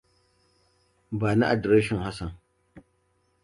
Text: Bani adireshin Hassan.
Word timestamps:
Bani 1.11 1.45
adireshin 1.49 1.99
Hassan. 2.07 2.33